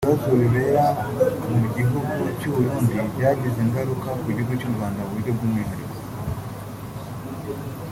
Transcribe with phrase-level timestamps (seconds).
[0.03, 0.83] Ibibazo bibera
[1.57, 5.91] mu gihugu cy’u Burundi byagize ingaruka ku gihugu cy’u Rwanda mu buryo bw’umwihariko